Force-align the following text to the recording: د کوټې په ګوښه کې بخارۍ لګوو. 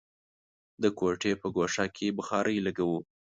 د 0.81 0.83
کوټې 0.99 1.33
په 1.41 1.47
ګوښه 1.55 1.85
کې 1.95 2.07
بخارۍ 2.17 2.57
لګوو. 2.65 2.99